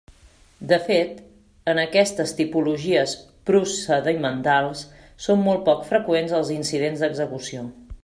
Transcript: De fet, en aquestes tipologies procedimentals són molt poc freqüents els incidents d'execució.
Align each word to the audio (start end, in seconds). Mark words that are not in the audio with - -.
De 0.69 0.77
fet, 0.85 1.19
en 1.73 1.81
aquestes 1.81 2.33
tipologies 2.39 3.15
procedimentals 3.51 4.83
són 5.27 5.47
molt 5.49 5.65
poc 5.71 5.89
freqüents 5.95 6.39
els 6.41 6.55
incidents 6.61 7.07
d'execució. 7.07 7.69